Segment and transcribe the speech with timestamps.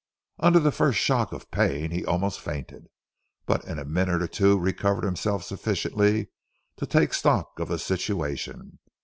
[0.39, 2.87] Under the first shock of pain, he almost fainted,
[3.45, 6.29] but in a minute or two recovered himself sufficiently
[6.77, 8.79] to take stock of the situation.